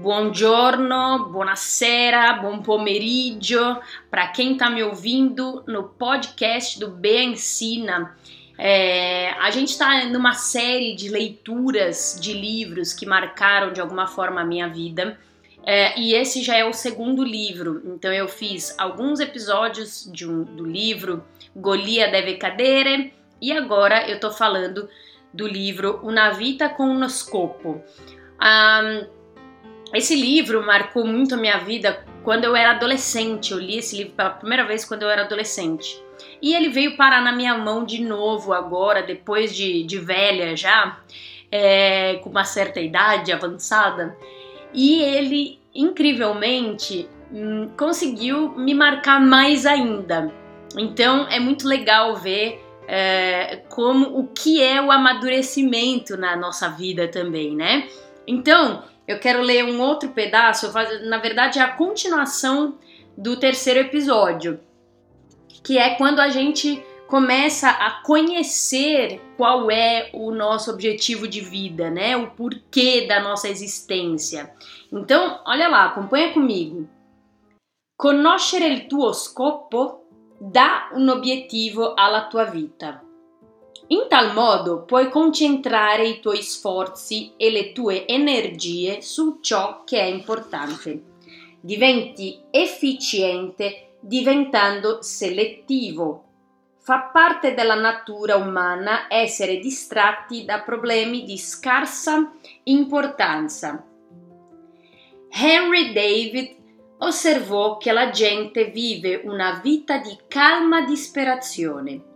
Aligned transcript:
Buongiorno, 0.00 1.28
buonasera, 1.28 2.34
buon 2.34 2.62
pomeriggio 2.62 3.80
para 4.08 4.28
quem 4.28 4.52
está 4.52 4.70
me 4.70 4.80
ouvindo 4.80 5.64
no 5.66 5.88
podcast 5.88 6.78
do 6.78 6.88
B 6.88 7.24
Ensina. 7.24 8.16
É, 8.56 9.30
a 9.40 9.50
gente 9.50 9.70
está 9.70 10.04
numa 10.04 10.34
série 10.34 10.94
de 10.94 11.08
leituras 11.08 12.16
de 12.20 12.32
livros 12.32 12.92
que 12.92 13.04
marcaram 13.04 13.72
de 13.72 13.80
alguma 13.80 14.06
forma 14.06 14.40
a 14.40 14.44
minha 14.44 14.68
vida. 14.68 15.18
É, 15.66 15.98
e 15.98 16.14
esse 16.14 16.44
já 16.44 16.56
é 16.56 16.64
o 16.64 16.72
segundo 16.72 17.24
livro. 17.24 17.82
Então 17.84 18.12
eu 18.12 18.28
fiz 18.28 18.78
alguns 18.78 19.18
episódios 19.18 20.08
um, 20.22 20.44
do 20.44 20.64
livro 20.64 21.24
Golia 21.56 22.06
deve 22.06 22.36
cadere 22.36 23.12
e 23.42 23.50
agora 23.50 24.08
eu 24.08 24.14
estou 24.14 24.30
falando 24.30 24.88
do 25.34 25.48
livro 25.48 25.98
Una 26.04 26.30
vita 26.30 26.68
con 26.68 26.88
uno 26.88 27.08
scopo. 27.08 27.82
Um, 28.40 29.17
esse 29.92 30.14
livro 30.14 30.64
marcou 30.64 31.06
muito 31.06 31.34
a 31.34 31.38
minha 31.38 31.58
vida 31.58 32.04
quando 32.22 32.44
eu 32.44 32.54
era 32.54 32.72
adolescente. 32.72 33.52
Eu 33.52 33.58
li 33.58 33.78
esse 33.78 33.96
livro 33.96 34.12
pela 34.14 34.30
primeira 34.30 34.66
vez 34.66 34.84
quando 34.84 35.02
eu 35.02 35.10
era 35.10 35.22
adolescente. 35.22 36.02
E 36.42 36.54
ele 36.54 36.68
veio 36.68 36.96
parar 36.96 37.22
na 37.22 37.32
minha 37.32 37.56
mão 37.56 37.84
de 37.84 38.02
novo 38.02 38.52
agora, 38.52 39.02
depois 39.02 39.54
de, 39.54 39.82
de 39.84 39.98
velha 39.98 40.56
já, 40.56 40.98
é, 41.50 42.16
com 42.16 42.30
uma 42.30 42.44
certa 42.44 42.80
idade 42.80 43.32
avançada. 43.32 44.16
E 44.72 45.00
ele, 45.02 45.58
incrivelmente, 45.74 47.08
hum, 47.32 47.70
conseguiu 47.76 48.50
me 48.50 48.74
marcar 48.74 49.20
mais 49.20 49.64
ainda. 49.64 50.32
Então 50.76 51.26
é 51.28 51.40
muito 51.40 51.66
legal 51.66 52.14
ver 52.16 52.60
é, 52.86 53.62
como 53.68 54.18
o 54.18 54.26
que 54.28 54.62
é 54.62 54.80
o 54.80 54.90
amadurecimento 54.90 56.16
na 56.16 56.36
nossa 56.36 56.68
vida 56.68 57.08
também, 57.08 57.56
né? 57.56 57.88
Então, 58.28 58.84
eu 59.06 59.18
quero 59.18 59.40
ler 59.40 59.64
um 59.64 59.80
outro 59.80 60.10
pedaço, 60.10 60.70
na 61.08 61.16
verdade 61.16 61.58
é 61.58 61.62
a 61.62 61.72
continuação 61.72 62.78
do 63.16 63.36
terceiro 63.36 63.80
episódio, 63.80 64.60
que 65.64 65.78
é 65.78 65.94
quando 65.94 66.20
a 66.20 66.28
gente 66.28 66.84
começa 67.08 67.70
a 67.70 68.02
conhecer 68.02 69.18
qual 69.38 69.70
é 69.70 70.10
o 70.12 70.30
nosso 70.30 70.70
objetivo 70.70 71.26
de 71.26 71.40
vida, 71.40 71.90
né? 71.90 72.18
O 72.18 72.30
porquê 72.32 73.06
da 73.06 73.18
nossa 73.18 73.48
existência. 73.48 74.52
Então, 74.92 75.40
olha 75.46 75.68
lá, 75.68 75.86
acompanha 75.86 76.34
comigo. 76.34 76.86
Conoscere 77.96 78.66
il 78.66 78.86
tuo 78.86 79.12
scopo 79.12 80.04
dà 80.38 80.90
un 80.92 81.08
obiettivo 81.08 81.94
alla 81.96 82.28
tua 82.28 82.44
vita. 82.44 83.07
In 83.90 84.04
tal 84.06 84.34
modo 84.34 84.82
puoi 84.82 85.08
concentrare 85.08 86.06
i 86.06 86.20
tuoi 86.20 86.42
sforzi 86.42 87.32
e 87.38 87.50
le 87.50 87.72
tue 87.72 88.06
energie 88.06 89.00
su 89.00 89.38
ciò 89.40 89.82
che 89.84 89.98
è 89.98 90.04
importante. 90.04 91.02
Diventi 91.58 92.38
efficiente 92.50 93.94
diventando 94.00 95.00
selettivo. 95.00 96.24
Fa 96.76 97.10
parte 97.10 97.54
della 97.54 97.76
natura 97.76 98.36
umana 98.36 99.06
essere 99.08 99.58
distratti 99.58 100.44
da 100.44 100.60
problemi 100.60 101.24
di 101.24 101.38
scarsa 101.38 102.30
importanza. 102.64 103.86
Henry 105.30 105.92
David 105.94 106.56
osservò 106.98 107.78
che 107.78 107.92
la 107.92 108.10
gente 108.10 108.66
vive 108.66 109.22
una 109.24 109.60
vita 109.62 109.96
di 109.96 110.14
calma 110.28 110.82
disperazione 110.82 112.07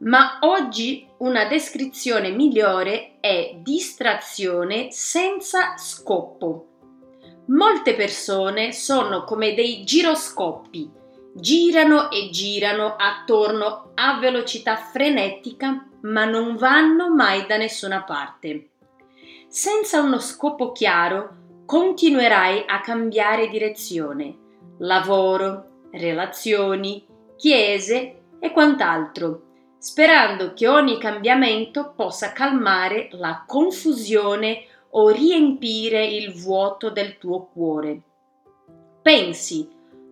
ma 0.00 0.38
oggi 0.42 1.08
una 1.18 1.46
descrizione 1.46 2.30
migliore 2.30 3.16
è 3.20 3.56
distrazione 3.60 4.92
senza 4.92 5.76
scopo. 5.76 6.66
Molte 7.46 7.94
persone 7.94 8.72
sono 8.72 9.24
come 9.24 9.54
dei 9.54 9.82
giroscopi, 9.84 10.88
girano 11.34 12.10
e 12.10 12.28
girano 12.30 12.94
attorno 12.96 13.90
a 13.94 14.18
velocità 14.18 14.76
frenetica, 14.76 15.88
ma 16.02 16.24
non 16.24 16.56
vanno 16.56 17.12
mai 17.12 17.46
da 17.46 17.56
nessuna 17.56 18.04
parte. 18.04 18.68
Senza 19.48 20.00
uno 20.00 20.20
scopo 20.20 20.72
chiaro, 20.72 21.62
continuerai 21.64 22.64
a 22.66 22.80
cambiare 22.80 23.48
direzione, 23.48 24.36
lavoro, 24.78 25.86
relazioni, 25.90 27.04
chiese 27.36 28.20
e 28.38 28.52
quant'altro 28.52 29.47
sperando 29.78 30.54
che 30.54 30.66
ogni 30.66 30.98
cambiamento 30.98 31.92
possa 31.94 32.32
calmare 32.32 33.08
la 33.12 33.44
confusione 33.46 34.64
o 34.90 35.10
riempire 35.10 36.06
il 36.06 36.32
vuoto 36.32 36.90
del 36.90 37.18
tuo 37.18 37.46
cuore. 37.46 38.00
Pensi, 39.02 39.68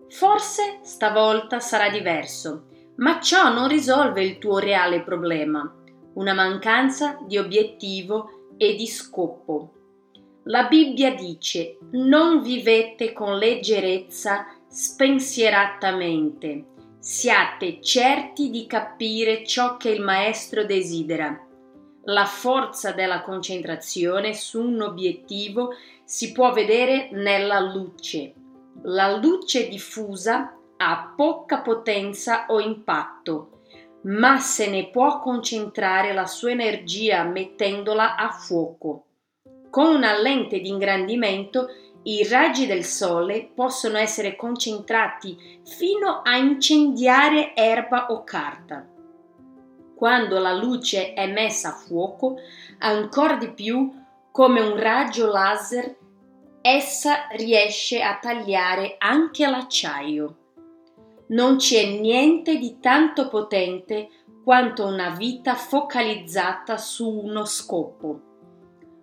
forse 0.09 0.79
stavolta 0.81 1.59
sarà 1.59 1.89
diverso, 1.89 2.67
ma 2.97 3.19
ciò 3.19 3.51
non 3.53 3.67
risolve 3.67 4.23
il 4.23 4.37
tuo 4.37 4.59
reale 4.59 5.01
problema, 5.01 5.69
una 6.13 6.33
mancanza 6.33 7.17
di 7.25 7.37
obiettivo 7.37 8.53
e 8.57 8.75
di 8.75 8.87
scopo. 8.87 9.71
La 10.43 10.63
Bibbia 10.63 11.13
dice: 11.13 11.77
non 11.91 12.41
vivete 12.41 13.13
con 13.13 13.37
leggerezza 13.37 14.47
spensieratamente 14.67 16.65
Siate 17.09 17.81
certi 17.81 18.49
di 18.49 18.67
capire 18.67 19.45
ciò 19.45 19.77
che 19.77 19.87
il 19.87 20.01
maestro 20.01 20.65
desidera. 20.65 21.41
La 22.03 22.25
forza 22.25 22.91
della 22.91 23.21
concentrazione 23.21 24.33
su 24.33 24.61
un 24.61 24.81
obiettivo 24.81 25.69
si 26.03 26.33
può 26.33 26.51
vedere 26.51 27.07
nella 27.13 27.61
luce. 27.61 28.33
La 28.83 29.15
luce 29.15 29.69
diffusa 29.69 30.53
ha 30.75 31.13
poca 31.15 31.61
potenza 31.61 32.43
o 32.49 32.59
impatto, 32.59 33.61
ma 34.01 34.37
se 34.39 34.69
ne 34.69 34.89
può 34.89 35.21
concentrare 35.21 36.11
la 36.11 36.25
sua 36.25 36.51
energia 36.51 37.23
mettendola 37.23 38.17
a 38.17 38.31
fuoco. 38.31 39.05
Con 39.69 39.95
una 39.95 40.19
lente 40.19 40.59
di 40.59 40.67
ingrandimento 40.67 41.69
i 42.03 42.27
raggi 42.27 42.65
del 42.65 42.85
sole 42.85 43.49
possono 43.53 43.97
essere 43.97 44.35
concentrati 44.35 45.61
fino 45.65 46.21
a 46.23 46.37
incendiare 46.37 47.53
erba 47.55 48.07
o 48.07 48.23
carta. 48.23 48.87
Quando 49.95 50.39
la 50.39 50.53
luce 50.53 51.13
è 51.13 51.27
messa 51.27 51.69
a 51.69 51.73
fuoco, 51.73 52.37
ancora 52.79 53.35
di 53.35 53.51
più 53.51 53.91
come 54.31 54.61
un 54.61 54.79
raggio 54.79 55.27
laser, 55.27 55.97
essa 56.61 57.27
riesce 57.31 58.01
a 58.01 58.17
tagliare 58.19 58.95
anche 58.99 59.47
l'acciaio. 59.47 60.37
Non 61.29 61.57
c'è 61.57 61.97
niente 61.99 62.57
di 62.57 62.79
tanto 62.79 63.27
potente 63.27 64.09
quanto 64.43 64.85
una 64.85 65.09
vita 65.09 65.55
focalizzata 65.55 66.77
su 66.77 67.09
uno 67.09 67.43
scopo 67.43 68.26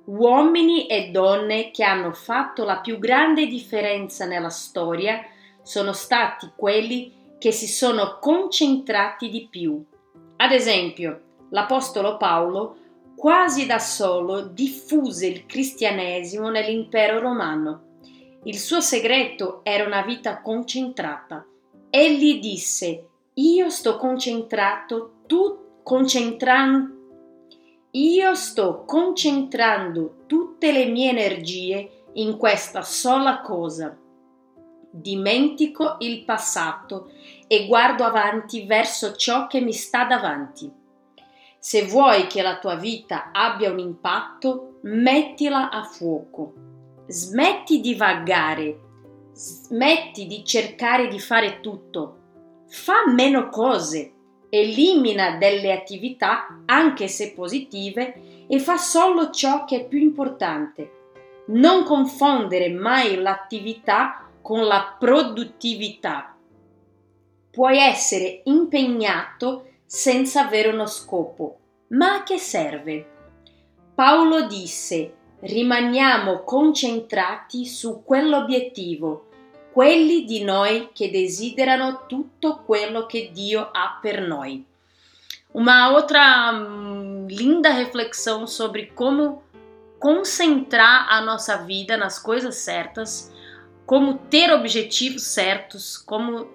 uomini 0.06 0.86
e 0.86 1.10
donne 1.10 1.70
che 1.70 1.84
hanno 1.84 2.12
fatto 2.12 2.64
la 2.64 2.78
più 2.78 2.98
grande 2.98 3.46
differenza 3.46 4.26
nella 4.26 4.50
storia 4.50 5.20
sono 5.62 5.92
stati 5.92 6.50
quelli 6.54 7.36
che 7.38 7.52
si 7.52 7.66
sono 7.66 8.18
concentrati 8.20 9.28
di 9.28 9.48
più. 9.50 9.82
Ad 10.36 10.52
esempio, 10.52 11.20
l'Apostolo 11.50 12.16
Paolo 12.16 12.76
quasi 13.16 13.64
da 13.66 13.78
solo 13.78 14.42
diffuse 14.42 15.26
il 15.26 15.46
cristianesimo 15.46 16.50
nell'impero 16.50 17.20
romano. 17.20 17.92
Il 18.44 18.58
suo 18.58 18.80
segreto 18.80 19.60
era 19.62 19.86
una 19.86 20.02
vita 20.02 20.42
concentrata. 20.42 21.46
Egli 21.88 22.40
disse: 22.40 23.08
Io 23.34 23.70
sto 23.70 23.96
concentrato, 23.96 25.20
tu 25.26 25.80
concentrando 25.82 26.93
io 27.96 28.34
sto 28.34 28.84
concentrando 28.84 30.24
tutte 30.26 30.72
le 30.72 30.86
mie 30.86 31.10
energie 31.10 32.06
in 32.14 32.36
questa 32.36 32.82
sola 32.82 33.40
cosa. 33.40 33.96
Dimentico 34.90 35.96
il 36.00 36.24
passato 36.24 37.10
e 37.46 37.66
guardo 37.66 38.02
avanti 38.02 38.64
verso 38.64 39.14
ciò 39.14 39.46
che 39.46 39.60
mi 39.60 39.72
sta 39.72 40.04
davanti. 40.06 40.70
Se 41.58 41.86
vuoi 41.86 42.26
che 42.26 42.42
la 42.42 42.58
tua 42.58 42.74
vita 42.74 43.30
abbia 43.32 43.70
un 43.70 43.78
impatto, 43.78 44.78
mettila 44.82 45.70
a 45.70 45.84
fuoco. 45.84 46.52
Smetti 47.06 47.80
di 47.80 47.94
vagare, 47.94 48.80
smetti 49.32 50.26
di 50.26 50.44
cercare 50.44 51.06
di 51.06 51.20
fare 51.20 51.60
tutto. 51.60 52.18
Fa 52.66 53.08
meno 53.08 53.48
cose 53.50 54.13
elimina 54.58 55.36
delle 55.36 55.72
attività, 55.72 56.62
anche 56.66 57.08
se 57.08 57.32
positive, 57.32 58.46
e 58.46 58.58
fa 58.58 58.76
solo 58.76 59.30
ciò 59.30 59.64
che 59.64 59.76
è 59.76 59.86
più 59.86 59.98
importante. 59.98 60.90
Non 61.46 61.84
confondere 61.84 62.68
mai 62.70 63.16
l'attività 63.16 64.28
con 64.40 64.64
la 64.64 64.96
produttività. 64.98 66.36
Puoi 67.50 67.78
essere 67.78 68.42
impegnato 68.44 69.68
senza 69.84 70.46
avere 70.46 70.68
uno 70.68 70.86
scopo, 70.86 71.58
ma 71.88 72.16
a 72.16 72.22
che 72.22 72.38
serve? 72.38 73.06
Paolo 73.94 74.46
disse: 74.46 75.14
rimaniamo 75.40 76.42
concentrati 76.42 77.66
su 77.66 78.02
quell'obiettivo, 78.04 79.28
quelli 79.74 80.24
di 80.24 80.44
noi 80.44 80.90
che 80.92 81.10
desiderano 81.10 82.04
tutto 82.06 82.62
quello 82.64 83.06
che 83.06 83.30
Dio 83.32 83.70
ha 83.72 83.98
per 84.00 84.20
noi. 84.20 84.64
Uma 85.50 85.90
outra 85.90 86.52
hum, 86.52 87.26
linda 87.26 87.70
reflexão 87.70 88.46
sobre 88.46 88.92
como 88.94 89.42
concentrar 89.98 91.08
a 91.10 91.20
nossa 91.20 91.56
vida 91.56 91.96
nas 91.96 92.20
coisas 92.20 92.54
certas, 92.54 93.32
como 93.84 94.18
ter 94.30 94.52
objetivos 94.52 95.22
certos, 95.22 95.98
como 95.98 96.42
uh, 96.42 96.48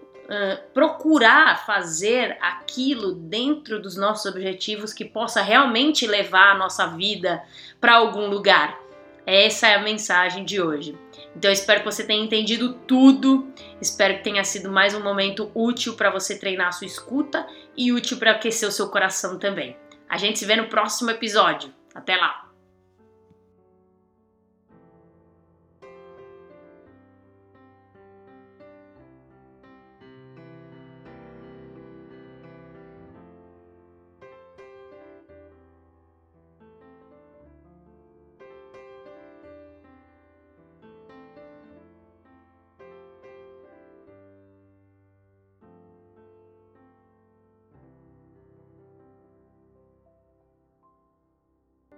procurar 0.73 1.65
fazer 1.65 2.37
aquilo 2.39 3.15
dentro 3.15 3.81
dos 3.81 3.97
nossos 3.97 4.31
objetivos 4.31 4.93
que 4.93 5.03
possa 5.03 5.41
realmente 5.41 6.07
levar 6.07 6.55
a 6.55 6.57
nossa 6.57 6.87
vida 6.87 7.43
para 7.81 7.95
algum 7.95 8.27
lugar. 8.27 8.79
Essa 9.25 9.67
é 9.67 9.75
a 9.75 9.81
mensagem 9.81 10.45
de 10.45 10.61
hoje. 10.61 10.97
Então, 11.35 11.51
espero 11.51 11.81
que 11.81 11.85
você 11.85 12.03
tenha 12.03 12.23
entendido 12.23 12.73
tudo. 12.73 13.47
Espero 13.81 14.17
que 14.17 14.23
tenha 14.23 14.43
sido 14.43 14.71
mais 14.71 14.93
um 14.93 15.03
momento 15.03 15.51
útil 15.53 15.95
para 15.95 16.09
você 16.09 16.37
treinar 16.37 16.67
a 16.67 16.71
sua 16.71 16.87
escuta 16.87 17.47
e 17.77 17.91
útil 17.91 18.17
para 18.17 18.31
aquecer 18.31 18.67
o 18.67 18.71
seu 18.71 18.89
coração 18.89 19.37
também. 19.37 19.77
A 20.09 20.17
gente 20.17 20.39
se 20.39 20.45
vê 20.45 20.55
no 20.55 20.67
próximo 20.67 21.11
episódio. 21.11 21.73
Até 21.93 22.15
lá! 22.15 22.48